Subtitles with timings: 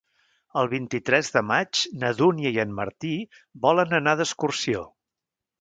[0.61, 3.13] El vint-i-tres de maig na Dúnia i en Martí
[3.67, 4.87] volen anar d'excursió.